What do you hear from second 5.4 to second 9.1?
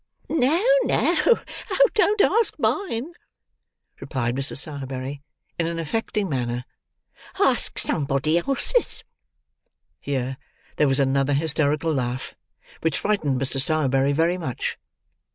in an affecting manner: "ask somebody else's."